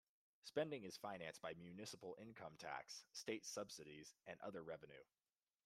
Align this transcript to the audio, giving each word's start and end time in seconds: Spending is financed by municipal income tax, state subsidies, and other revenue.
Spending 0.45 0.83
is 0.83 0.97
financed 0.97 1.43
by 1.43 1.53
municipal 1.59 2.17
income 2.19 2.55
tax, 2.57 3.05
state 3.13 3.45
subsidies, 3.45 4.15
and 4.25 4.35
other 4.41 4.63
revenue. 4.63 5.03